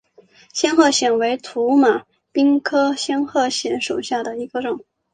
[0.51, 4.83] 仙鹤藓为土马鬃科仙鹤藓属下的一个种。